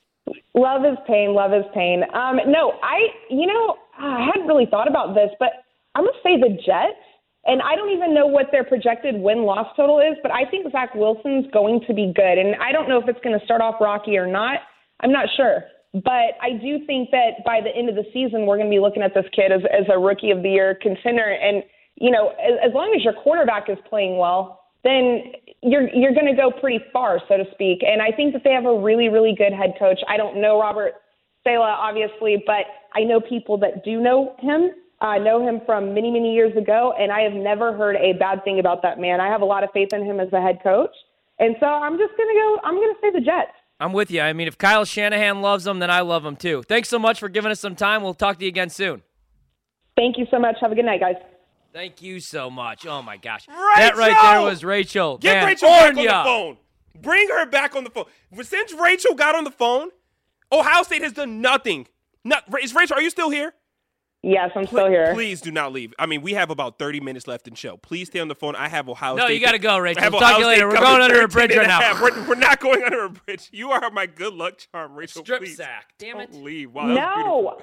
Love 0.53 0.85
is 0.85 0.97
pain. 1.07 1.33
Love 1.33 1.53
is 1.53 1.65
pain. 1.73 2.03
Um, 2.13 2.37
no, 2.47 2.73
I, 2.83 3.07
you 3.29 3.47
know, 3.47 3.77
I 3.97 4.25
hadn't 4.25 4.47
really 4.47 4.65
thought 4.65 4.87
about 4.87 5.15
this, 5.15 5.29
but 5.39 5.49
I'm 5.95 6.03
going 6.03 6.13
to 6.13 6.19
say 6.23 6.39
the 6.39 6.55
Jets. 6.65 6.99
And 7.45 7.61
I 7.61 7.75
don't 7.75 7.91
even 7.91 8.13
know 8.13 8.25
what 8.25 8.47
their 8.51 8.63
projected 8.63 9.15
win 9.15 9.43
loss 9.43 9.67
total 9.75 9.99
is, 9.99 10.17
but 10.23 10.31
I 10.31 10.49
think 10.49 10.71
Zach 10.71 10.95
Wilson's 10.95 11.45
going 11.53 11.81
to 11.87 11.93
be 11.93 12.11
good. 12.15 12.37
And 12.39 12.55
I 12.55 12.71
don't 12.71 12.89
know 12.89 12.99
if 12.99 13.07
it's 13.07 13.19
going 13.23 13.37
to 13.37 13.45
start 13.45 13.61
off 13.61 13.75
rocky 13.79 14.17
or 14.17 14.25
not. 14.25 14.61
I'm 15.01 15.11
not 15.11 15.27
sure. 15.37 15.63
But 15.93 16.35
I 16.41 16.57
do 16.59 16.85
think 16.85 17.11
that 17.11 17.45
by 17.45 17.61
the 17.61 17.69
end 17.69 17.87
of 17.87 17.95
the 17.95 18.03
season, 18.11 18.45
we're 18.45 18.57
going 18.57 18.69
to 18.69 18.75
be 18.75 18.81
looking 18.81 19.03
at 19.03 19.13
this 19.13 19.25
kid 19.33 19.51
as, 19.51 19.61
as 19.71 19.85
a 19.93 19.97
rookie 19.97 20.31
of 20.31 20.41
the 20.41 20.49
year 20.49 20.75
contender. 20.81 21.37
And, 21.39 21.63
you 21.95 22.11
know, 22.11 22.29
as, 22.29 22.69
as 22.69 22.73
long 22.73 22.93
as 22.97 23.03
your 23.03 23.13
quarterback 23.13 23.69
is 23.69 23.77
playing 23.87 24.17
well, 24.17 24.61
then 24.83 25.33
you're 25.61 25.89
you're 25.89 26.13
going 26.13 26.27
to 26.27 26.35
go 26.35 26.51
pretty 26.51 26.79
far, 26.93 27.19
so 27.27 27.37
to 27.37 27.45
speak. 27.53 27.81
And 27.81 28.01
I 28.01 28.11
think 28.15 28.33
that 28.33 28.43
they 28.43 28.51
have 28.51 28.65
a 28.65 28.79
really, 28.79 29.09
really 29.09 29.33
good 29.35 29.53
head 29.53 29.73
coach. 29.79 29.99
I 30.07 30.17
don't 30.17 30.41
know 30.41 30.59
Robert 30.59 30.93
Saleh, 31.43 31.63
obviously, 31.63 32.43
but 32.45 32.65
I 32.93 33.03
know 33.03 33.19
people 33.19 33.57
that 33.59 33.83
do 33.83 34.01
know 34.01 34.35
him. 34.39 34.71
I 35.05 35.19
know 35.19 35.45
him 35.45 35.61
from 35.65 35.93
many, 35.93 36.11
many 36.11 36.33
years 36.33 36.55
ago, 36.57 36.93
and 36.99 37.11
I 37.11 37.21
have 37.21 37.33
never 37.33 37.73
heard 37.75 37.95
a 37.95 38.13
bad 38.13 38.43
thing 38.43 38.59
about 38.59 38.81
that 38.81 38.99
man. 38.99 39.21
I 39.21 39.27
have 39.27 39.41
a 39.41 39.45
lot 39.45 39.63
of 39.63 39.69
faith 39.71 39.93
in 39.93 40.03
him 40.03 40.19
as 40.19 40.31
a 40.33 40.41
head 40.41 40.59
coach. 40.63 40.95
And 41.39 41.55
so 41.59 41.65
I'm 41.65 41.97
just 41.97 42.15
going 42.17 42.29
to 42.29 42.35
go, 42.35 42.59
I'm 42.63 42.75
going 42.75 42.93
to 42.93 42.99
say 43.01 43.11
the 43.11 43.21
Jets. 43.21 43.51
I'm 43.79 43.93
with 43.93 44.09
you. 44.09 44.21
I 44.21 44.33
mean, 44.33 44.47
if 44.47 44.57
Kyle 44.57 44.85
Shanahan 44.85 45.41
loves 45.41 45.67
him, 45.67 45.79
then 45.79 45.91
I 45.91 45.99
love 46.01 46.25
him 46.25 46.35
too. 46.35 46.63
Thanks 46.63 46.87
so 46.87 46.97
much 46.97 47.19
for 47.19 47.27
giving 47.27 47.51
us 47.51 47.59
some 47.59 47.75
time. 47.75 48.03
We'll 48.03 48.13
talk 48.13 48.39
to 48.39 48.45
you 48.45 48.49
again 48.49 48.69
soon. 48.69 49.01
Thank 49.97 50.17
you 50.17 50.25
so 50.31 50.39
much. 50.39 50.55
Have 50.61 50.71
a 50.71 50.75
good 50.75 50.85
night, 50.85 51.01
guys. 51.01 51.15
Thank 51.73 52.01
you 52.01 52.21
so 52.21 52.49
much. 52.49 52.85
Oh 52.87 53.01
my 53.01 53.17
gosh. 53.17 53.47
Rachel! 53.49 53.57
That 53.75 53.97
right 53.97 54.15
there 54.21 54.41
was 54.41 54.63
Rachel. 54.63 55.17
Get 55.17 55.35
Man, 55.35 55.45
Rachel 55.45 55.69
back 55.69 55.97
on 55.97 56.05
the 56.05 56.09
phone. 56.09 56.57
Bring 57.01 57.27
her 57.27 57.45
back 57.45 57.75
on 57.75 57.83
the 57.83 57.89
phone. 57.89 58.05
Since 58.41 58.73
Rachel 58.73 59.13
got 59.13 59.35
on 59.35 59.43
the 59.43 59.51
phone, 59.51 59.89
Ohio 60.53 60.83
State 60.83 61.01
has 61.01 61.11
done 61.11 61.41
nothing. 61.41 61.87
Not, 62.23 62.45
is 62.63 62.73
Rachel, 62.73 62.97
are 62.97 63.01
you 63.01 63.09
still 63.09 63.29
here? 63.29 63.53
Yes, 64.25 64.49
I'm 64.55 64.65
still 64.65 64.87
here. 64.89 65.13
Please 65.13 65.39
do 65.39 65.51
not 65.51 65.71
leave. 65.71 65.93
I 65.99 66.07
mean, 66.07 66.23
we 66.23 66.33
have 66.33 66.49
about 66.49 66.79
30 66.79 66.99
minutes 66.99 67.27
left 67.27 67.47
in 67.47 67.53
show. 67.53 67.77
Please 67.77 68.07
stay 68.07 68.19
on 68.19 68.27
the 68.27 68.33
phone. 68.33 68.55
I 68.55 68.67
have 68.67 68.89
Ohio 68.89 69.15
no, 69.15 69.25
State. 69.25 69.27
No, 69.27 69.33
you 69.35 69.39
got 69.39 69.51
to 69.51 69.59
go, 69.59 69.77
Rachel. 69.77 70.01
We'll 70.09 70.19
talk 70.19 70.37
to 70.37 70.41
you 70.41 70.47
later. 70.47 70.67
We're 70.67 70.79
going 70.79 71.01
under 71.03 71.21
a 71.21 71.27
bridge 71.27 71.55
right 71.55 71.67
now. 71.67 72.01
We're, 72.01 72.27
we're, 72.27 72.33
not 72.33 72.59
going 72.59 72.83
under 72.83 73.05
a 73.05 73.09
bridge. 73.11 73.49
You 73.51 73.69
are 73.69 73.91
my 73.91 74.07
good 74.07 74.33
luck 74.33 74.57
charm, 74.57 74.95
Rachel. 74.95 75.21
Strip 75.21 75.41
please. 75.41 75.57
sack. 75.57 75.93
Damn 75.99 76.19
it. 76.21 76.31
Don't 76.31 76.43
leave. 76.43 76.71
Wow, 76.71 76.87
no. 76.87 77.61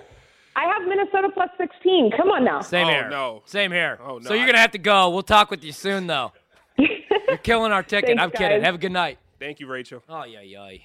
I 0.54 0.66
have 0.66 0.86
Minnesota 0.86 1.30
plus 1.34 1.50
16. 1.58 2.12
Come 2.16 2.28
on 2.28 2.44
now. 2.44 2.60
Same 2.60 2.86
oh, 2.86 2.90
here. 2.90 3.10
No. 3.10 3.42
Same 3.44 3.72
here. 3.72 3.98
Oh, 4.00 4.18
no. 4.18 4.28
So 4.28 4.34
you're 4.34 4.46
going 4.46 4.54
to 4.54 4.60
have 4.60 4.70
to 4.72 4.78
go. 4.78 5.10
We'll 5.10 5.22
talk 5.24 5.50
with 5.50 5.64
you 5.64 5.72
soon, 5.72 6.06
though. 6.06 6.32
you're 6.78 7.38
killing 7.38 7.72
our 7.72 7.82
ticket. 7.82 8.10
Thanks, 8.10 8.22
I'm 8.22 8.30
kidding. 8.30 8.58
guys. 8.58 8.64
Have 8.66 8.76
a 8.76 8.78
good 8.78 8.92
night. 8.92 9.18
Thank 9.40 9.58
you, 9.58 9.66
Rachel. 9.66 10.00
Oh, 10.08 10.22
yeah, 10.22 10.42
yeah. 10.42 10.76